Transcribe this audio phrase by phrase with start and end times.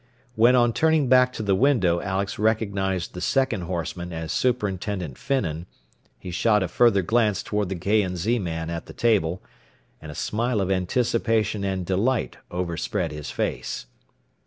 [0.33, 5.67] When on turning back to the window Alex recognized the second horseman as Superintendent Finnan,
[6.17, 8.07] he shot a further glance toward the K.
[8.15, 8.39] & Z.
[8.39, 9.43] man at the table,
[10.01, 13.85] and a smile of anticipation and delight overspread his face.